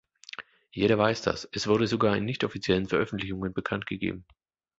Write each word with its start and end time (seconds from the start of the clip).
Jeder 0.71 0.97
weiß 0.97 1.21
das, 1.21 1.47
es 1.51 1.67
wurde 1.67 1.85
sogar 1.85 2.17
in 2.17 2.25
nicht-offiziellen 2.25 2.87
Veröffentlichungen 2.87 3.53
bekanntgeben. 3.53 4.25